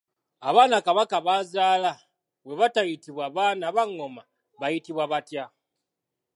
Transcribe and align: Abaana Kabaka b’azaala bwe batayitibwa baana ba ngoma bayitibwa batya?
Abaana 0.49 0.77
Kabaka 0.87 1.15
b’azaala 1.25 1.93
bwe 2.43 2.53
batayitibwa 2.61 3.25
baana 3.35 3.65
ba 3.75 3.83
ngoma 3.91 4.23
bayitibwa 4.59 5.03
batya? 5.11 5.45